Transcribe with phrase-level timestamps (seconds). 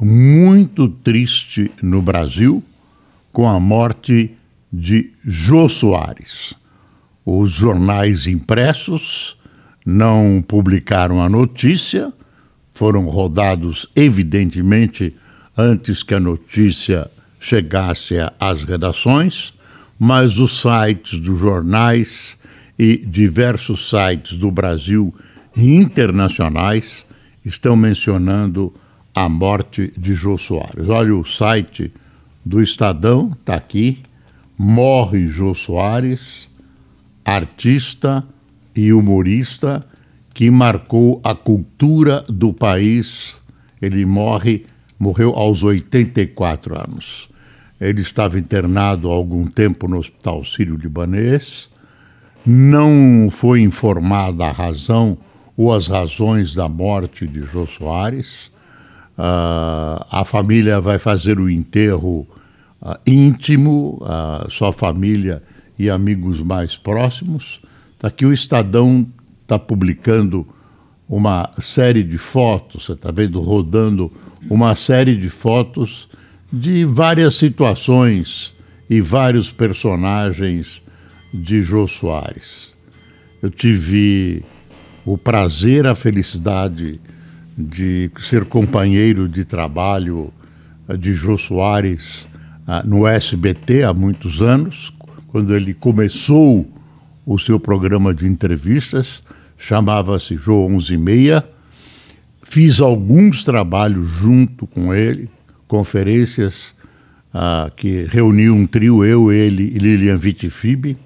[0.00, 2.62] muito triste no Brasil
[3.32, 4.30] com a morte
[4.72, 6.54] de Jô Soares.
[7.24, 9.36] Os jornais impressos
[9.84, 12.12] não publicaram a notícia,
[12.72, 15.14] foram rodados evidentemente
[15.56, 19.54] antes que a notícia chegasse às redações,
[19.98, 22.36] mas os sites dos jornais
[22.78, 25.14] e diversos sites do Brasil
[25.56, 27.06] e internacionais
[27.44, 28.74] estão mencionando
[29.14, 30.88] a morte de Jô Soares.
[30.88, 31.92] Olha o site
[32.44, 34.02] do Estadão, está aqui.
[34.58, 36.50] Morre Jô Soares,
[37.24, 38.24] artista
[38.74, 39.86] e humorista
[40.32, 43.40] que marcou a cultura do país.
[43.80, 44.66] Ele morre,
[44.98, 47.28] morreu aos 84 anos.
[47.80, 51.68] Ele estava internado há algum tempo no Hospital Sírio-Libanês.
[52.44, 55.16] Não foi informada a razão
[55.56, 58.50] ou as razões da morte de Jô Soares.
[59.16, 62.26] Uh, a família vai fazer o enterro
[62.82, 65.42] uh, íntimo, uh, sua família
[65.78, 67.60] e amigos mais próximos.
[68.02, 69.06] Aqui o Estadão
[69.42, 70.46] está publicando
[71.08, 74.12] uma série de fotos, você está vendo rodando
[74.50, 76.08] uma série de fotos
[76.52, 78.52] de várias situações
[78.90, 80.82] e vários personagens
[81.32, 82.76] de Jô Soares.
[83.42, 84.44] Eu tive
[85.04, 87.00] o prazer, a felicidade
[87.56, 90.32] de ser companheiro de trabalho
[90.88, 92.26] eh, de Jô Soares
[92.66, 94.92] ah, no SBT há muitos anos,
[95.28, 96.66] quando ele começou
[97.26, 99.22] o seu programa de entrevistas,
[99.56, 101.44] chamava-se Jô 11 e meia.
[102.42, 105.28] Fiz alguns trabalhos junto com ele,
[105.66, 106.74] conferências
[107.32, 110.96] ah, que reuniam um trio, eu, ele e Lilian Vitifib.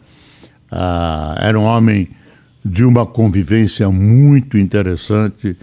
[0.70, 2.08] Ah, era um homem
[2.64, 5.56] de uma convivência muito interessante,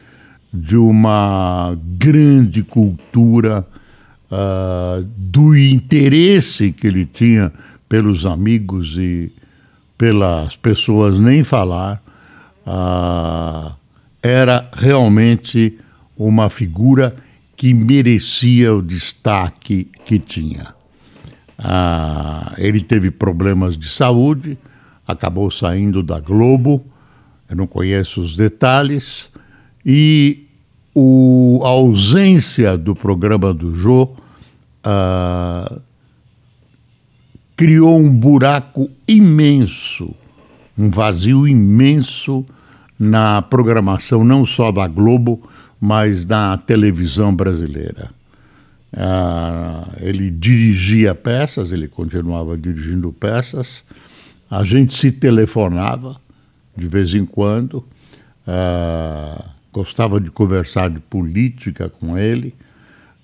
[0.56, 3.66] de uma grande cultura,
[4.32, 7.52] uh, do interesse que ele tinha
[7.88, 9.32] pelos amigos e
[9.98, 12.02] pelas pessoas, nem falar,
[12.66, 13.76] uh,
[14.22, 15.78] era realmente
[16.18, 17.16] uma figura
[17.56, 20.74] que merecia o destaque que tinha.
[21.58, 24.58] Uh, ele teve problemas de saúde,
[25.08, 26.86] acabou saindo da Globo,
[27.50, 29.30] eu não conheço os detalhes,
[29.86, 30.45] e
[30.96, 34.04] o, a ausência do programa do Jô
[34.86, 35.82] uh,
[37.58, 40.16] criou um buraco imenso,
[40.78, 42.46] um vazio imenso
[42.98, 45.50] na programação não só da Globo,
[45.82, 48.10] mas da televisão brasileira.
[48.94, 53.84] Uh, ele dirigia peças, ele continuava dirigindo peças,
[54.50, 56.16] a gente se telefonava
[56.78, 57.84] de vez em quando.
[58.48, 62.56] Uh, gostava de conversar de política com ele.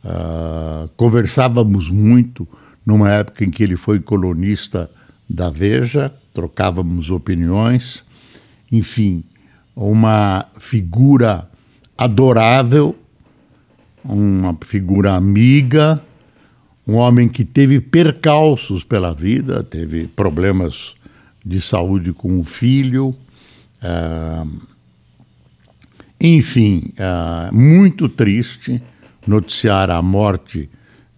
[0.03, 2.45] Uh, conversávamos muito
[2.85, 4.91] numa época em que ele foi colunista
[5.29, 8.03] da Veja, trocávamos opiniões.
[8.69, 9.23] Enfim,
[9.73, 11.49] uma figura
[11.97, 12.97] adorável,
[14.03, 16.03] uma figura amiga,
[16.85, 20.95] um homem que teve percalços pela vida, teve problemas
[21.45, 23.15] de saúde com o filho.
[23.81, 24.70] Uh,
[26.21, 28.81] enfim, uh, muito triste
[29.25, 30.69] noticiar a morte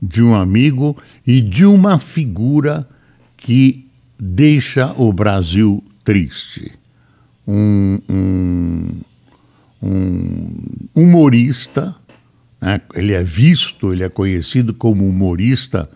[0.01, 0.97] de um amigo
[1.27, 2.87] e de uma figura
[3.35, 3.85] que
[4.17, 6.71] deixa o Brasil triste.
[7.45, 8.87] Um, um,
[9.81, 10.47] um
[10.95, 11.93] humorista,
[12.61, 12.79] né?
[12.93, 15.89] ele é visto, ele é conhecido como humorista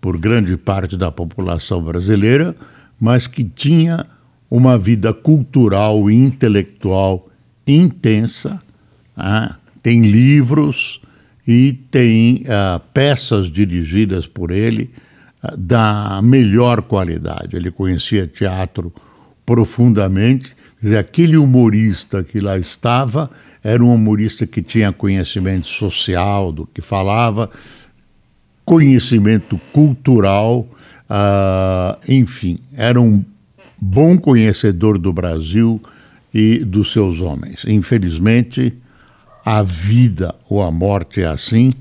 [0.00, 2.56] por grande parte da população brasileira,
[3.00, 4.04] mas que tinha
[4.50, 7.27] uma vida cultural e intelectual
[7.76, 8.62] intensa,
[9.16, 9.50] né?
[9.82, 11.00] tem livros
[11.46, 14.90] e tem uh, peças dirigidas por ele
[15.42, 17.56] uh, da melhor qualidade.
[17.56, 18.92] Ele conhecia teatro
[19.46, 20.54] profundamente,
[20.98, 23.30] aquele humorista que lá estava
[23.62, 27.50] era um humorista que tinha conhecimento social do que falava,
[28.64, 30.68] conhecimento cultural,
[31.08, 33.24] uh, enfim, era um
[33.80, 35.80] bom conhecedor do Brasil,
[36.32, 37.64] e dos seus homens.
[37.66, 38.76] Infelizmente,
[39.44, 41.72] a vida ou a morte é assim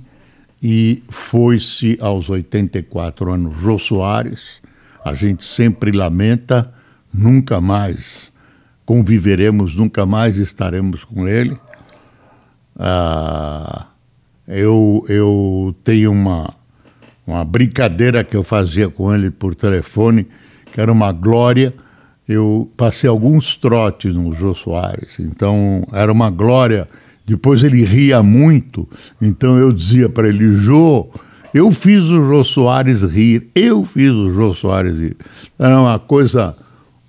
[0.62, 4.62] e foi-se aos 84 anos Jô Soares.
[5.04, 6.74] A gente sempre lamenta,
[7.14, 8.32] nunca mais
[8.86, 11.58] conviveremos, nunca mais estaremos com ele.
[12.80, 13.88] Ah,
[14.48, 16.54] eu, eu tenho uma,
[17.26, 20.26] uma brincadeira que eu fazia com ele por telefone,
[20.72, 21.74] que era uma glória.
[22.28, 26.88] Eu passei alguns trotes no Jô Soares, então era uma glória
[27.28, 28.88] depois ele ria muito,
[29.22, 31.10] então eu dizia para ele, Jô,
[31.54, 35.18] eu fiz o Jô Soares rir, eu fiz o Jô Soares rir.
[35.60, 36.56] Era uma coisa,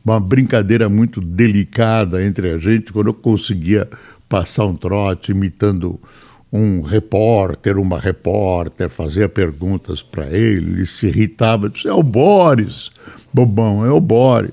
[0.04, 3.88] uma brincadeira muito delicada entre a gente, quando eu conseguia
[4.28, 6.00] passar um trote imitando
[6.52, 12.90] um repórter, uma repórter, fazia perguntas para ele, ele se irritava, disse, é o Boris,
[13.32, 14.50] bobão, é o Boris.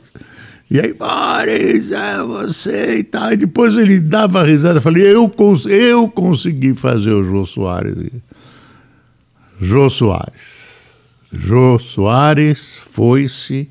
[0.70, 3.32] E aí, Boris, é você e tal.
[3.32, 4.82] E depois ele dava risada.
[4.82, 7.96] Falei, eu, cons eu consegui fazer o Jô Soares.
[9.62, 10.66] Jô Soares.
[11.32, 13.70] Jô Soares foi-se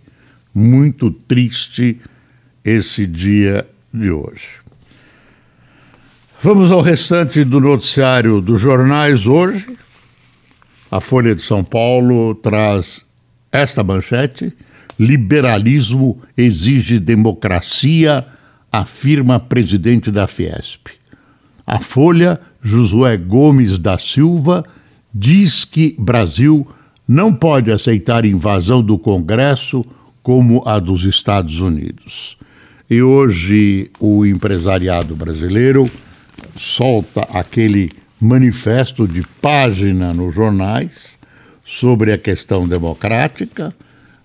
[0.55, 2.01] muito triste
[2.65, 4.49] esse dia de hoje.
[6.41, 9.67] Vamos ao restante do noticiário dos jornais hoje.
[10.91, 13.05] A Folha de São Paulo traz
[13.51, 14.53] esta manchete
[14.99, 18.25] Liberalismo exige democracia,
[18.71, 20.89] afirma presidente da Fiesp.
[21.67, 24.65] A Folha, Josué Gomes da Silva,
[25.13, 26.67] diz que Brasil
[27.07, 29.85] não pode aceitar invasão do Congresso
[30.23, 32.37] como a dos Estados Unidos.
[32.89, 35.91] E hoje o empresariado brasileiro
[36.57, 41.19] solta aquele manifesto de página nos jornais
[41.65, 43.75] sobre a questão democrática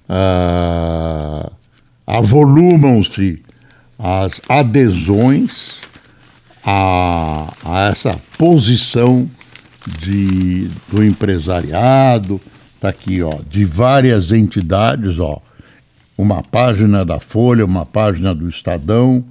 [0.10, 1.52] ah,
[2.08, 3.42] avolumam-se
[4.00, 5.82] as adesões
[6.66, 9.30] a, a, essa posição
[10.00, 12.42] de, do empresariado,
[12.76, 15.42] está aqui, ó, de várias entidades, ó,
[16.18, 19.24] uma página da Folha, uma página do Estadão,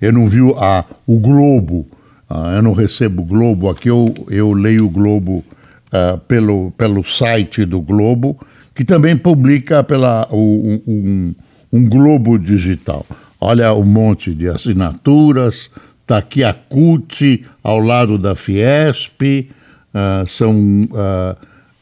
[0.00, 1.86] eu não vi a, o Globo,
[2.28, 5.44] ah, eu não recebo o Globo, aqui eu, eu leio o Globo
[5.90, 8.38] ah, pelo, pelo site do Globo,
[8.76, 11.34] que também publica pela, um, um,
[11.72, 13.06] um Globo Digital.
[13.40, 15.70] Olha o monte de assinaturas,
[16.02, 21.36] está aqui a CUT ao lado da Fiesp, uh, são uh,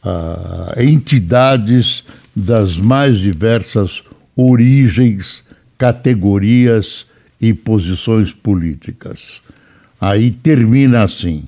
[0.07, 4.01] uh, entidades das mais diversas
[4.33, 5.43] origens,
[5.77, 7.05] categorias
[7.41, 9.41] e posições políticas.
[9.99, 11.43] Aí termina assim.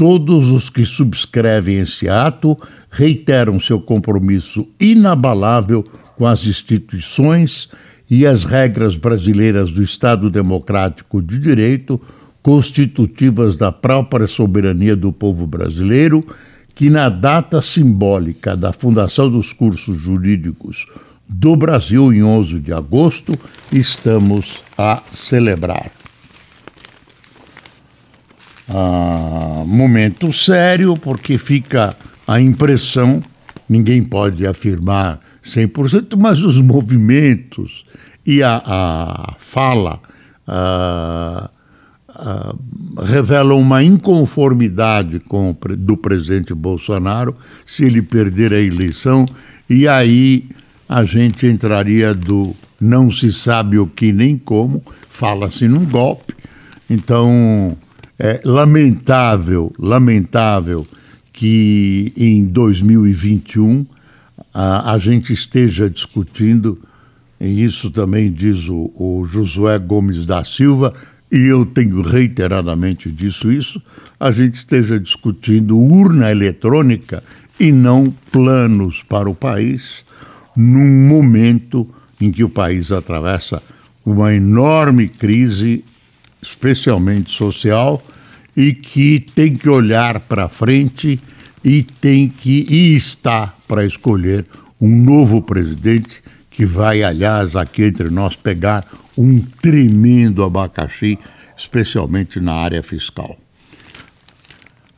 [0.00, 2.56] Todos os que subscrevem esse ato
[2.90, 5.84] reiteram seu compromisso inabalável
[6.16, 7.68] com as instituições
[8.10, 12.00] e as regras brasileiras do Estado Democrático de Direito,
[12.40, 16.26] constitutivas da própria soberania do povo brasileiro,
[16.74, 20.86] que na data simbólica da fundação dos cursos jurídicos
[21.28, 23.38] do Brasil, em 11 de agosto,
[23.70, 25.99] estamos a celebrar
[28.72, 31.96] ah, momento sério, porque fica
[32.26, 33.20] a impressão,
[33.68, 37.84] ninguém pode afirmar 100%, mas os movimentos
[38.24, 40.00] e a, a fala
[40.46, 41.50] ah,
[42.08, 42.54] ah,
[43.02, 47.34] revelam uma inconformidade com do presidente Bolsonaro
[47.66, 49.26] se ele perder a eleição,
[49.68, 50.48] e aí
[50.88, 56.34] a gente entraria do não se sabe o que nem como, fala-se num golpe.
[56.88, 57.76] Então,
[58.20, 60.86] é lamentável, lamentável
[61.32, 63.86] que em 2021
[64.52, 66.78] a, a gente esteja discutindo,
[67.40, 70.92] e isso também diz o, o Josué Gomes da Silva,
[71.32, 73.80] e eu tenho reiteradamente disso isso,
[74.18, 77.22] a gente esteja discutindo urna eletrônica
[77.58, 80.04] e não planos para o país,
[80.54, 81.88] num momento
[82.20, 83.62] em que o país atravessa
[84.04, 85.84] uma enorme crise
[86.42, 88.02] especialmente social,
[88.56, 91.20] e que tem que olhar para frente
[91.64, 94.44] e tem que e está para escolher
[94.80, 101.18] um novo presidente que vai, aliás, aqui entre nós pegar um tremendo abacaxi,
[101.56, 103.38] especialmente na área fiscal.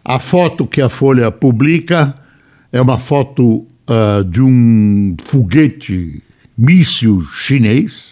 [0.05, 2.15] A foto que a Folha publica
[2.73, 6.23] é uma foto uh, de um foguete
[6.57, 8.12] míssil chinês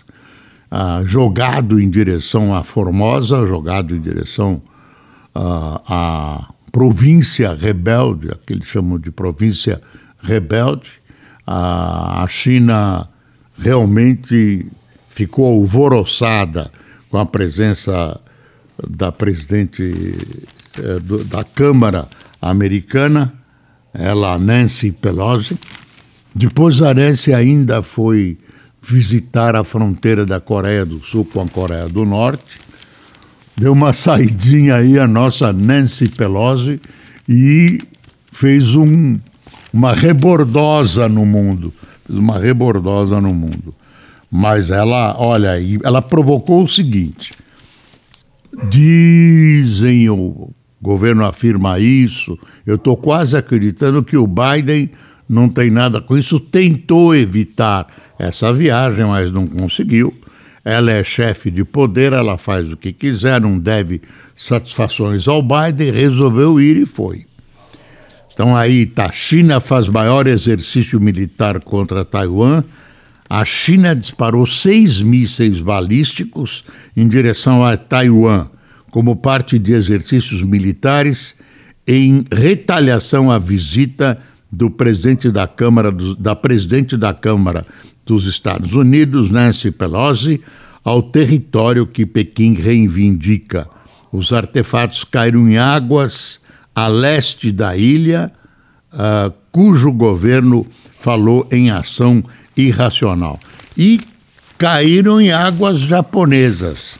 [0.70, 4.62] ah, jogado em direção à Formosa, jogado em direção
[5.34, 9.80] ah, à província rebelde, a que eles chamam de província
[10.22, 10.90] rebelde.
[11.46, 13.08] Ah, a China
[13.58, 14.66] realmente
[15.08, 16.70] ficou alvoroçada
[17.10, 18.20] com a presença
[18.88, 20.16] da presidente
[20.78, 22.08] eh, do, da Câmara
[22.40, 23.34] Americana,
[23.92, 25.58] ela, Nancy Pelosi.
[26.34, 28.38] Depois a Nancy ainda foi
[28.82, 32.58] visitar a fronteira da Coreia do Sul com a Coreia do Norte.
[33.56, 36.80] Deu uma saidinha aí a nossa Nancy Pelosi
[37.28, 37.78] e
[38.32, 39.18] fez um,
[39.72, 41.72] uma rebordosa no mundo.
[42.06, 43.74] Fez uma rebordosa no mundo.
[44.30, 47.32] Mas ela, olha, ela provocou o seguinte:
[48.68, 54.90] dizem, o governo afirma isso, eu estou quase acreditando que o Biden
[55.30, 57.86] não tem nada com isso, tentou evitar
[58.18, 60.12] essa viagem, mas não conseguiu.
[60.64, 64.02] Ela é chefe de poder, ela faz o que quiser, não deve
[64.34, 67.26] satisfações ao Biden, resolveu ir e foi.
[68.34, 72.64] Então aí tá, China faz maior exercício militar contra Taiwan.
[73.28, 76.64] A China disparou seis mísseis balísticos
[76.96, 78.48] em direção a Taiwan,
[78.90, 81.36] como parte de exercícios militares
[81.86, 84.18] em retaliação à visita
[84.50, 87.64] do presidente da Câmara da presidente da Câmara
[88.04, 90.40] dos Estados Unidos, Nancy Pelosi,
[90.84, 93.68] ao território que Pequim reivindica.
[94.12, 96.40] Os artefatos caíram em águas
[96.74, 98.32] a leste da ilha,
[98.92, 100.66] uh, cujo governo
[101.00, 102.24] falou em ação
[102.56, 103.38] irracional.
[103.76, 104.00] E
[104.58, 106.96] caíram em águas japonesas.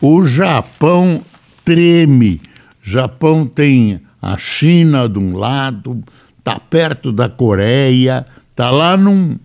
[0.00, 1.22] O Japão
[1.64, 2.40] treme.
[2.82, 6.02] Japão tem a China de um lado,
[6.44, 9.38] está perto da Coreia, está lá num,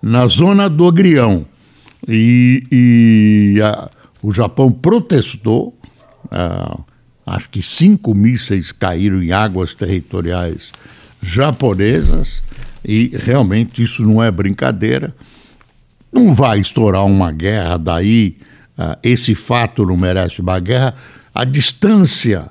[0.00, 1.44] na zona do agrião.
[2.08, 3.90] E, e a,
[4.22, 5.78] o Japão protestou,
[6.24, 6.84] uh,
[7.26, 10.72] acho que cinco mísseis caíram em águas territoriais
[11.20, 12.42] japonesas,
[12.82, 15.14] e realmente isso não é brincadeira.
[16.10, 18.38] Não vai estourar uma guerra, daí
[18.78, 20.94] uh, esse fato não merece uma guerra.
[21.34, 22.48] A distância,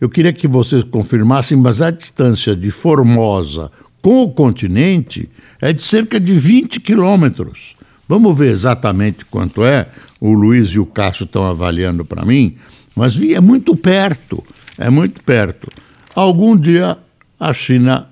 [0.00, 5.28] eu queria que vocês confirmassem, mas a distância de Formosa com o continente
[5.60, 7.74] é de cerca de 20 quilômetros.
[8.08, 9.86] Vamos ver exatamente quanto é.
[10.20, 12.56] O Luiz e o Cássio estão avaliando para mim,
[12.96, 14.44] mas é muito perto,
[14.76, 15.68] é muito perto.
[16.14, 16.98] Algum dia
[17.38, 18.08] a China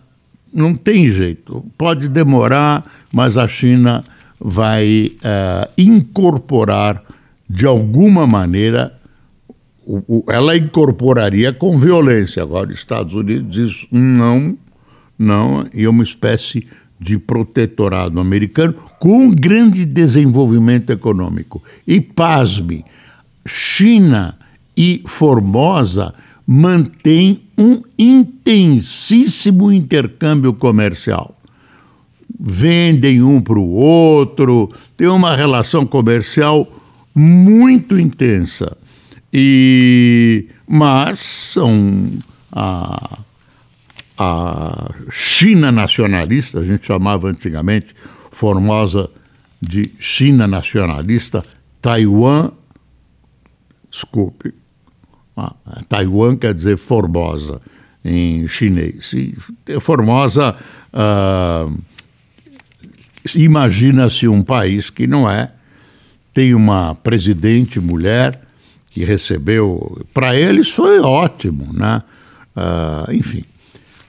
[0.53, 4.05] não tem jeito, pode demorar, mas a China
[4.41, 7.03] vai uh, incorporar
[7.49, 8.98] de alguma maneira,
[9.89, 12.43] o, o, ela incorporaria com violência.
[12.43, 14.57] Agora, os Estados Unidos diz não,
[15.19, 16.67] não, e é uma espécie
[17.01, 21.63] de protetorado americano com um grande desenvolvimento econômico.
[21.87, 22.85] E pasme,
[23.47, 24.37] China
[24.77, 26.13] e Formosa
[26.47, 31.35] mantêm um intensíssimo intercâmbio comercial.
[32.39, 36.71] Vendem um para o outro, tem uma relação comercial
[37.15, 38.77] muito intensa.
[39.33, 41.21] E mas
[41.53, 42.11] são
[42.53, 43.19] a
[44.19, 47.95] a China nacionalista, a gente chamava antigamente
[48.33, 49.09] Formosa
[49.63, 51.45] de China nacionalista,
[51.81, 52.51] Taiwan,
[53.89, 54.53] desculpe,
[55.37, 55.55] ah,
[55.89, 57.61] Taiwan quer dizer Formosa
[58.05, 59.13] em chinês.
[59.13, 59.37] E
[59.81, 60.57] Formosa,
[60.93, 61.79] uh,
[63.37, 65.53] imagina-se um país que não é,
[66.35, 68.48] tem uma presidente mulher
[68.99, 72.03] que recebeu, para eles foi ótimo, né?
[72.57, 73.45] Uh, enfim.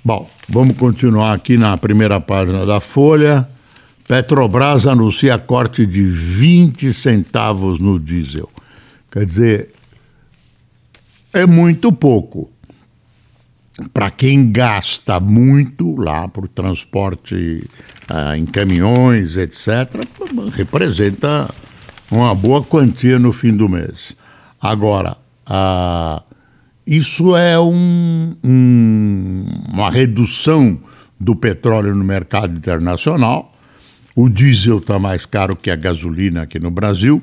[0.04, 3.48] Bom, vamos continuar aqui na primeira página da Folha.
[4.08, 8.50] Petrobras anuncia corte de 20 centavos no diesel.
[9.12, 9.70] Quer dizer,
[11.32, 12.50] é muito pouco.
[13.94, 17.64] Para quem gasta muito lá para o transporte
[18.08, 20.04] ah, em caminhões, etc.,
[20.54, 21.48] representa
[22.10, 24.18] uma boa quantia no fim do mês.
[24.62, 26.22] Agora, ah,
[26.86, 30.80] isso é um, um, uma redução
[31.20, 33.54] do petróleo no mercado internacional.
[34.16, 37.22] O diesel está mais caro que a gasolina aqui no Brasil.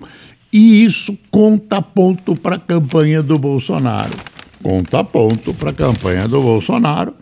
[0.52, 4.14] E isso conta ponto para a campanha do Bolsonaro.
[4.62, 7.14] Conta ponto para a campanha do Bolsonaro.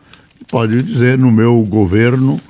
[0.48, 2.40] Pode dizer, no meu governo,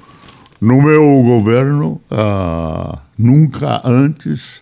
[0.60, 4.60] no meu governo, uh, nunca antes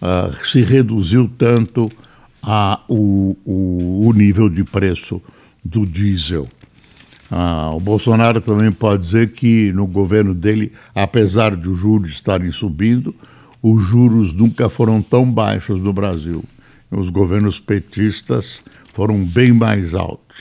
[0.00, 1.90] uh, se reduziu tanto
[2.42, 5.22] a, o, o, o nível de preço
[5.64, 6.48] do diesel.
[7.30, 12.50] Ah, o Bolsonaro também pode dizer que no governo dele, apesar de os juros estarem
[12.50, 13.14] subindo,
[13.62, 16.44] os juros nunca foram tão baixos no Brasil.
[16.90, 20.36] Os governos petistas foram bem mais altos.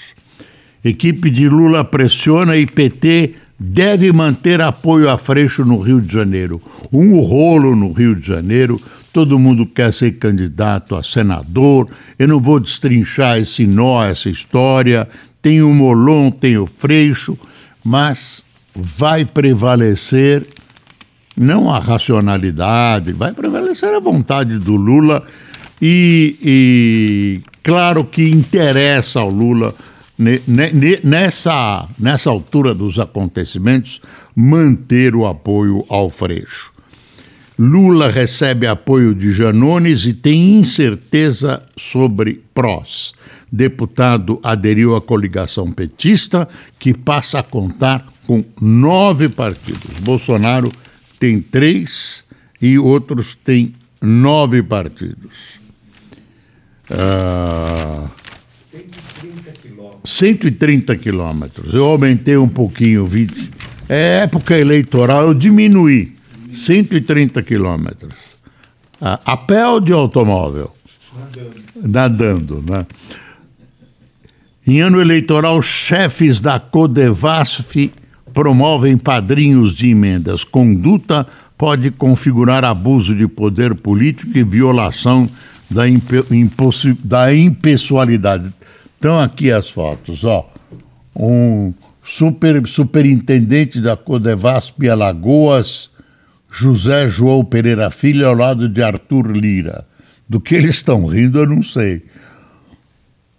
[0.83, 6.59] Equipe de Lula pressiona e PT deve manter apoio a Freixo no Rio de Janeiro.
[6.91, 8.81] Um rolo no Rio de Janeiro
[9.11, 11.89] todo mundo quer ser candidato a senador.
[12.17, 15.07] Eu não vou destrinchar esse nó, essa história.
[15.41, 17.37] Tem o Molon, tem o Freixo,
[17.83, 20.47] mas vai prevalecer
[21.35, 25.23] não a racionalidade, vai prevalecer a vontade do Lula
[25.81, 29.73] e, e claro que interessa ao Lula
[31.03, 33.99] nessa, nessa altura dos acontecimentos
[34.35, 36.70] manter o apoio ao Freixo.
[37.63, 43.13] Lula recebe apoio de Janones e tem incerteza sobre Prós.
[43.51, 46.49] Deputado aderiu à coligação petista,
[46.79, 49.99] que passa a contar com nove partidos.
[49.99, 50.71] Bolsonaro
[51.19, 52.23] tem três
[52.59, 55.31] e outros têm nove partidos.
[56.89, 58.09] Ah,
[60.03, 61.75] 130 quilômetros.
[61.75, 63.51] Eu aumentei um pouquinho, 20.
[63.87, 66.19] É época eleitoral, eu diminuí
[66.51, 68.13] 130 quilômetros.
[68.99, 70.71] A, pé ou de automóvel?
[71.13, 71.87] Nadando.
[71.87, 72.85] Nadando, né?
[74.65, 77.91] Em ano eleitoral, chefes da Codevasf
[78.33, 80.43] promovem padrinhos de emendas.
[80.43, 81.27] Conduta
[81.57, 85.29] pode configurar abuso de poder político e violação
[85.69, 85.83] da,
[87.03, 88.51] da impessoalidade.
[88.95, 90.47] Estão aqui as fotos, ó.
[91.15, 95.90] Um super, superintendente da Codevasp Alagoas,
[96.51, 99.87] José João Pereira Filho, ao lado de Arthur Lira.
[100.27, 102.03] Do que eles estão rindo, eu não sei.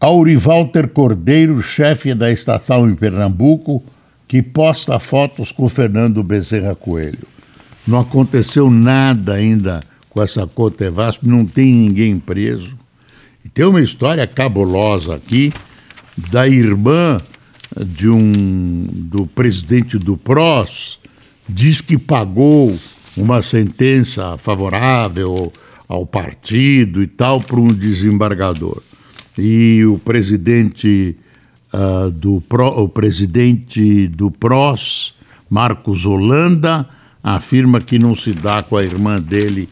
[0.00, 3.85] Aurivalter Cordeiro, chefe da estação em Pernambuco,
[4.26, 7.28] que posta fotos com Fernando Bezerra Coelho.
[7.87, 12.76] Não aconteceu nada ainda com essa Cotevasp, não tem ninguém preso.
[13.45, 15.52] E tem uma história cabulosa aqui
[16.16, 17.21] da irmã
[17.78, 20.99] de um do presidente do PROS,
[21.49, 22.76] diz que pagou
[23.16, 25.52] uma sentença favorável
[25.88, 28.83] ao partido e tal para um desembargador.
[29.37, 31.16] E o presidente
[31.73, 35.14] uh, do Pro, o presidente do PROS,
[35.49, 36.88] Marcos Holanda,
[37.23, 39.68] afirma que não se dá com a irmã dele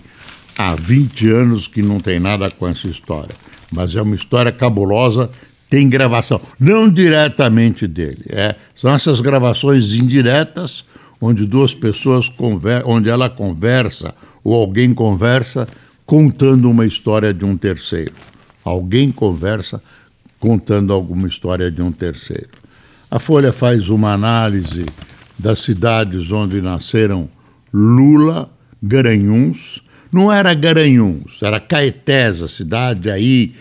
[0.57, 3.35] há 20 anos, que não tem nada com essa história.
[3.73, 5.31] Mas é uma história cabulosa,
[5.69, 10.85] tem gravação, não diretamente dele, é, são essas gravações indiretas,
[11.21, 12.31] onde duas pessoas
[12.85, 15.69] onde ela conversa ou alguém conversa
[16.07, 18.15] contando uma história de um terceiro.
[18.65, 19.83] Alguém conversa
[20.39, 22.49] contando alguma história de um terceiro.
[23.11, 24.87] A Folha faz uma análise
[25.39, 27.29] das cidades onde nasceram
[27.73, 28.51] Lula,
[28.83, 29.83] Garanhuns.
[30.11, 33.55] Não era Garanhuns, era Caetés, a cidade aí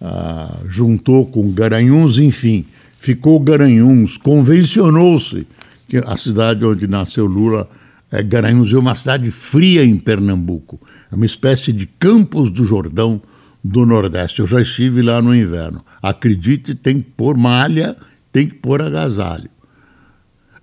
[0.00, 2.64] ah, juntou com Garanhuns, enfim,
[3.00, 4.16] ficou Garanhuns.
[4.16, 5.46] Convencionou-se
[5.88, 7.68] que a cidade onde nasceu Lula
[8.10, 13.20] é Garanhuns é uma cidade fria em Pernambuco, é uma espécie de Campos do Jordão
[13.62, 14.40] do Nordeste.
[14.40, 15.84] Eu já estive lá no inverno.
[16.00, 17.96] Acredite, tem que pôr malha,
[18.32, 19.50] tem que pôr agasalho.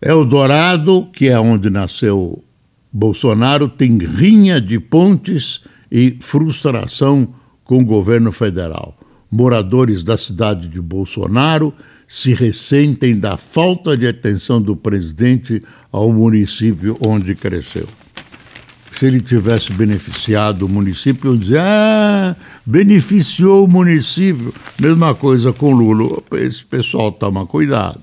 [0.01, 2.43] Eldorado, que é onde nasceu
[2.91, 7.33] Bolsonaro, tem rinha de pontes e frustração
[7.63, 8.97] com o governo federal.
[9.31, 11.73] Moradores da cidade de Bolsonaro
[12.07, 15.61] se ressentem da falta de atenção do presidente
[15.91, 17.87] ao município onde cresceu
[19.03, 22.35] se ele tivesse beneficiado o município, eu dizia, ah,
[22.65, 24.53] beneficiou o município.
[24.79, 26.21] Mesma coisa com Lula.
[26.33, 27.99] Esse pessoal toma cuidado.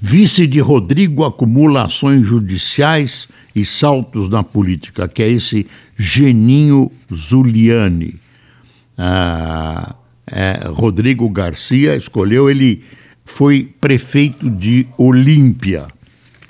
[0.00, 5.66] Vice de Rodrigo acumula ações judiciais e saltos na política, que é esse
[5.98, 8.14] Geninho Zuliani.
[8.96, 9.96] Ah,
[10.30, 12.84] é, Rodrigo Garcia escolheu, ele
[13.24, 15.86] foi prefeito de Olímpia.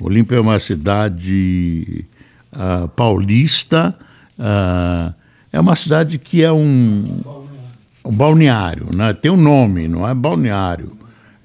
[0.00, 2.04] Olímpia é uma cidade
[2.52, 3.96] uh, paulista,
[4.38, 5.12] uh,
[5.52, 7.20] é uma cidade que é um,
[8.04, 9.12] um balneário, né?
[9.12, 10.92] tem um nome, não é balneário,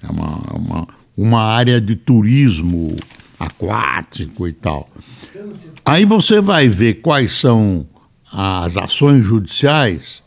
[0.01, 2.95] é uma, uma, uma área de turismo
[3.39, 4.89] aquático e tal.
[5.83, 7.85] Aí você vai ver quais são
[8.31, 10.22] as ações judiciais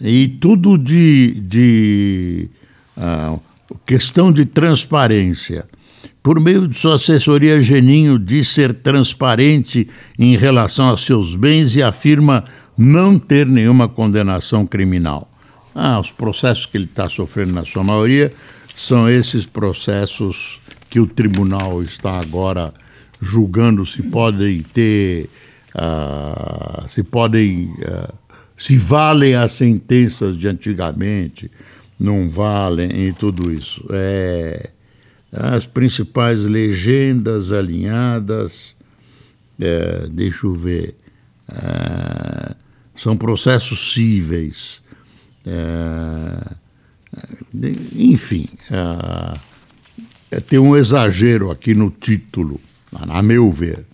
[0.00, 2.48] e tudo de, de
[2.96, 3.40] uh,
[3.86, 5.66] questão de transparência
[6.24, 9.86] por meio de sua assessoria, Geninho diz ser transparente
[10.18, 12.44] em relação aos seus bens e afirma
[12.78, 15.30] não ter nenhuma condenação criminal.
[15.74, 18.32] Ah, os processos que ele está sofrendo, na sua maioria,
[18.74, 22.72] são esses processos que o tribunal está agora
[23.20, 25.28] julgando se podem ter,
[25.74, 28.14] uh, se podem, uh,
[28.56, 31.50] se valem as sentenças de antigamente,
[31.98, 33.84] não valem e tudo isso.
[33.90, 34.70] É,
[35.32, 38.74] as principais legendas alinhadas,
[39.60, 40.96] é, deixa eu ver,
[41.48, 42.54] é,
[42.96, 44.80] são processos cíveis,
[45.44, 46.54] é,
[47.96, 52.60] enfim, é, é, tem um exagero aqui no título,
[52.92, 53.84] a meu ver.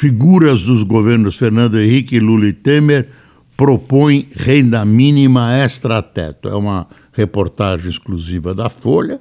[0.00, 3.08] Figuras dos governos Fernando Henrique, Lula e Temer
[3.54, 6.48] propõem renda mínima extra-teto.
[6.48, 9.20] É uma reportagem exclusiva da Folha,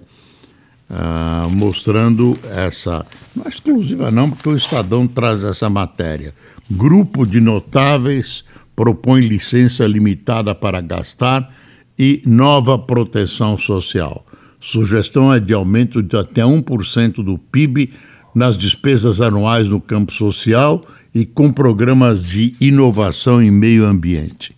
[0.89, 3.05] uh, mostrando essa.
[3.35, 6.33] Não é exclusiva, não, porque o Estadão traz essa matéria.
[6.71, 11.53] Grupo de notáveis propõe licença limitada para gastar
[11.99, 14.25] e nova proteção social.
[14.61, 17.91] Sugestão é de aumento de até 1% do PIB
[18.33, 24.55] nas despesas anuais no campo social e com programas de inovação em meio ambiente.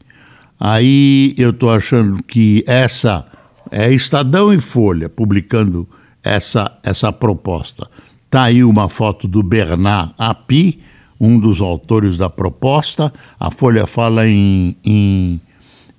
[0.60, 3.26] Aí eu estou achando que essa
[3.72, 5.88] é Estadão e Folha publicando
[6.24, 7.88] essa, essa proposta.
[8.26, 10.80] Está aí uma foto do Bernard Api,
[11.20, 13.12] um dos autores da proposta.
[13.40, 14.76] A Folha fala em.
[14.86, 15.42] em,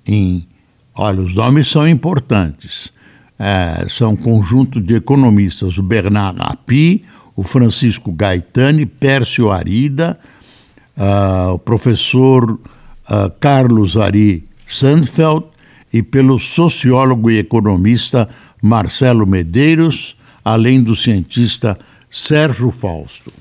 [0.07, 0.47] em
[0.95, 2.91] olha, os nomes são importantes.
[3.37, 7.03] É, são um conjunto de economistas: o Bernard Api,
[7.35, 10.19] o Francisco Gaetani, Pércio Arida,
[10.97, 12.59] uh, o professor uh,
[13.39, 15.45] Carlos Ari Sandfeld
[15.91, 18.27] e pelo sociólogo e economista
[18.61, 21.77] Marcelo Medeiros, além do cientista
[22.09, 23.31] Sérgio Fausto.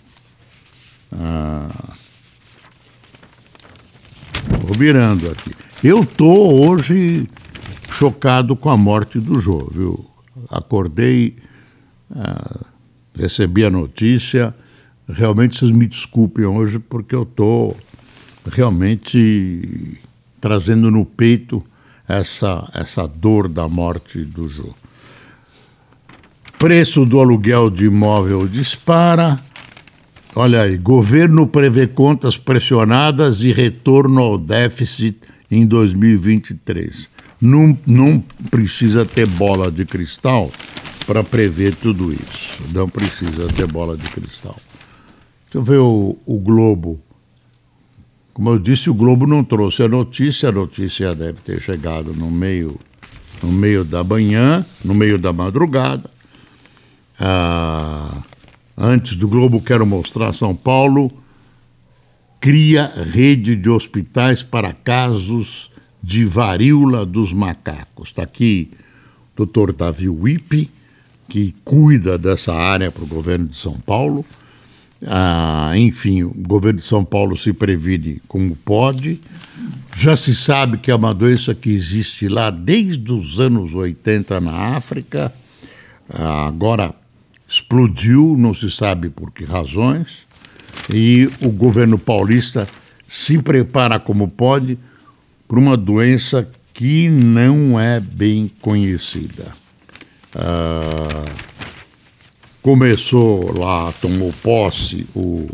[1.13, 1.69] Ah,
[4.61, 5.53] vou virando aqui.
[5.85, 7.29] Eu estou hoje
[7.91, 10.05] chocado com a morte do Jô, viu?
[10.51, 11.37] Acordei,
[12.15, 12.67] ah,
[13.19, 14.55] recebi a notícia.
[15.09, 17.77] Realmente vocês me desculpem hoje porque eu estou
[18.51, 19.99] realmente
[20.41, 21.65] trazendo no peito
[22.09, 24.75] essa, essa dor da morte do Jô.
[26.59, 29.41] Preço do aluguel de imóvel dispara.
[30.35, 35.19] Olha aí, governo prevê contas pressionadas e retorno ao déficit
[35.51, 37.11] em 2023.
[37.41, 40.51] Não, não precisa ter bola de cristal
[41.05, 42.63] para prever tudo isso.
[42.73, 44.57] Não precisa ter bola de cristal.
[45.45, 47.01] Deixa eu ver o, o Globo
[48.35, 52.31] como eu disse, o Globo não trouxe a notícia, a notícia deve ter chegado no
[52.31, 52.81] meio,
[53.43, 56.11] no meio da manhã, no meio da madrugada.
[57.21, 58.23] Ah,
[58.77, 61.13] antes do Globo, quero mostrar São Paulo
[62.41, 65.71] cria rede de hospitais para casos
[66.03, 68.09] de varíola dos macacos.
[68.09, 68.69] Está aqui
[69.33, 70.69] o doutor Davi Wippe,
[71.29, 74.25] que cuida dessa área para o governo de São Paulo.
[75.07, 79.21] Ah, enfim, o governo de São Paulo se previne como pode.
[79.97, 84.77] Já se sabe que é uma doença que existe lá desde os anos 80 na
[84.77, 85.33] África.
[86.09, 86.95] Ah, agora
[87.49, 90.09] explodiu, não se sabe por que razões.
[90.93, 92.67] E o governo paulista
[93.09, 94.79] se prepara como pode
[95.47, 99.62] para uma doença que não é bem conhecida.
[100.35, 101.25] Ah,
[102.63, 105.51] Começou lá, tomou posse o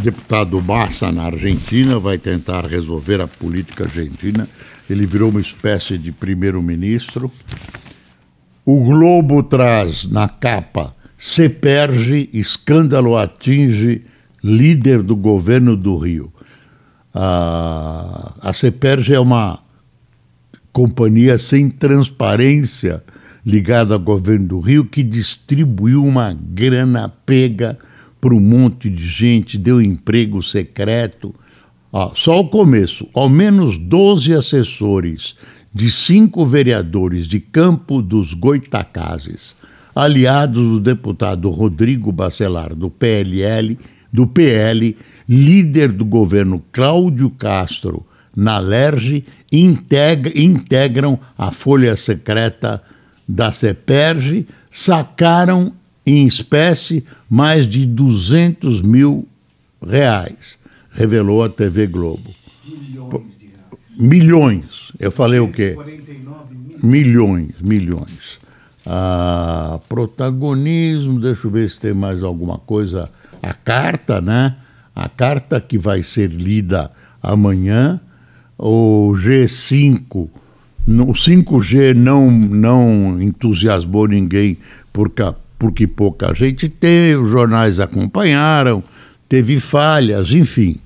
[0.00, 4.48] deputado Massa na Argentina, vai tentar resolver a política argentina.
[4.90, 7.30] Ele virou uma espécie de primeiro-ministro.
[8.66, 14.04] O Globo traz na capa: Seperge, escândalo atinge
[14.42, 16.32] líder do governo do Rio.
[17.14, 19.60] A, a Seperge é uma
[20.72, 23.04] companhia sem transparência
[23.44, 27.78] ligado ao governo do Rio, que distribuiu uma grana pega
[28.20, 31.34] para um monte de gente, deu emprego secreto.
[32.14, 35.34] Só o começo, ao menos 12 assessores
[35.72, 39.54] de cinco vereadores de Campo dos Goitacazes,
[39.94, 43.78] aliados do deputado Rodrigo Bacelar, do PLL,
[44.12, 44.96] do PL,
[45.28, 52.82] líder do governo Cláudio Castro, na LERJ, integra, integram a folha secreta
[53.26, 55.72] da CEPERG sacaram
[56.06, 59.26] em espécie mais de 200 mil
[59.84, 60.58] reais,
[60.90, 62.30] revelou a TV Globo.
[62.66, 63.98] Milhões de reais.
[63.98, 64.92] Milhões.
[64.98, 65.76] Eu falei o quê?
[66.82, 68.38] Milhões, milhões.
[68.86, 73.10] Ah, protagonismo, deixa eu ver se tem mais alguma coisa.
[73.42, 74.56] A carta, né?
[74.94, 76.90] A carta que vai ser lida
[77.22, 78.00] amanhã,
[78.58, 80.28] o G5
[80.86, 84.58] o 5G não, não entusiasmou ninguém
[84.92, 85.22] porque,
[85.58, 88.82] porque pouca gente teve, os jornais acompanharam,
[89.28, 90.76] teve falhas, enfim.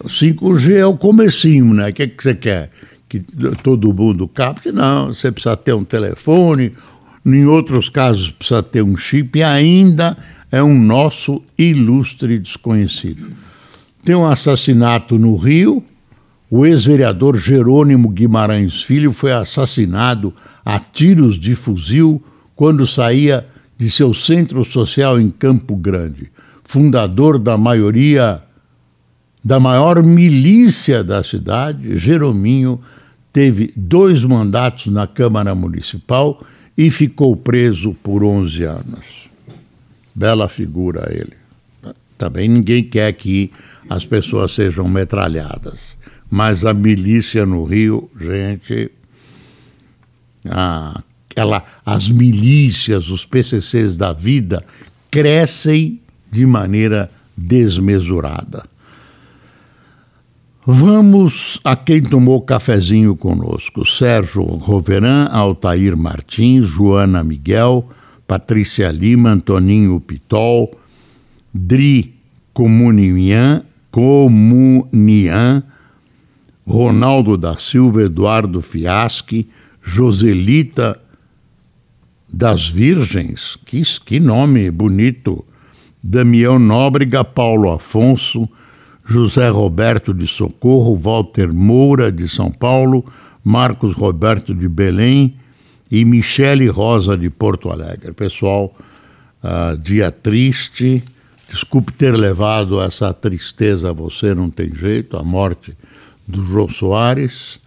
[0.00, 1.90] O 5G é o comecinho, né?
[1.90, 2.70] O que, é que você quer?
[3.08, 3.20] Que
[3.62, 4.72] todo mundo capte?
[4.72, 6.72] Não, você precisa ter um telefone,
[7.24, 10.16] em outros casos precisa ter um chip e ainda
[10.50, 13.32] é um nosso ilustre desconhecido.
[14.04, 15.84] Tem um assassinato no Rio,
[16.50, 20.32] o ex-vereador Jerônimo Guimarães Filho foi assassinado
[20.64, 22.22] a tiros de fuzil
[22.56, 23.46] quando saía
[23.78, 26.30] de seu centro social em Campo Grande,
[26.64, 28.42] fundador da maioria
[29.44, 32.80] da maior milícia da cidade, Jerominho
[33.32, 36.42] teve dois mandatos na Câmara Municipal
[36.76, 39.28] e ficou preso por 11 anos.
[40.14, 41.34] Bela figura ele.
[42.16, 43.52] Também ninguém quer que
[43.88, 45.96] as pessoas sejam metralhadas.
[46.30, 48.90] Mas a milícia no Rio, gente,
[50.44, 51.02] a,
[51.34, 54.64] ela, as milícias, os PCCs da vida,
[55.10, 58.64] crescem de maneira desmesurada.
[60.66, 67.88] Vamos a quem tomou cafezinho conosco: Sérgio Roveran, Altair Martins, Joana Miguel,
[68.26, 70.78] Patrícia Lima, Antoninho Pitol,
[71.54, 72.14] Dri
[72.52, 75.62] Comunian, Comunian,
[76.68, 79.48] Ronaldo da Silva, Eduardo Fiaschi,
[79.82, 81.00] Joselita
[82.30, 85.42] das Virgens, que, que nome bonito,
[86.02, 88.46] Damião Nóbrega, Paulo Afonso,
[89.02, 93.02] José Roberto de Socorro, Walter Moura de São Paulo,
[93.42, 95.36] Marcos Roberto de Belém
[95.90, 98.12] e Michele Rosa de Porto Alegre.
[98.12, 98.76] Pessoal,
[99.42, 101.02] uh, dia triste.
[101.48, 105.74] Desculpe ter levado essa tristeza a você, não tem jeito, a morte
[106.28, 107.58] do João Soares.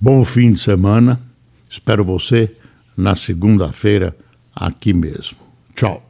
[0.00, 1.20] Bom fim de semana.
[1.68, 2.54] Espero você
[2.96, 4.16] na segunda-feira
[4.54, 5.38] aqui mesmo.
[5.74, 6.09] Tchau.